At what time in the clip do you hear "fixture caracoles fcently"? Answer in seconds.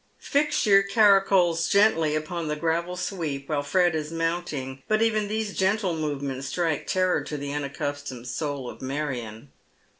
0.17-2.17